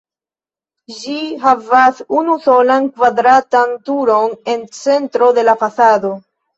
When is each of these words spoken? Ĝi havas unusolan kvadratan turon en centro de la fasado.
Ĝi 1.01 1.13
havas 1.43 2.01
unusolan 2.23 2.89
kvadratan 2.97 3.79
turon 3.93 4.37
en 4.59 4.69
centro 4.83 5.33
de 5.41 5.49
la 5.51 5.61
fasado. 5.65 6.17